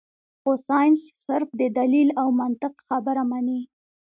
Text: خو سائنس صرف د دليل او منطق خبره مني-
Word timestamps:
خو 0.41 0.51
سائنس 0.67 1.01
صرف 1.25 1.49
د 1.61 1.61
دليل 1.77 2.09
او 2.21 2.27
منطق 2.41 2.73
خبره 2.87 3.23
مني- 3.31 3.59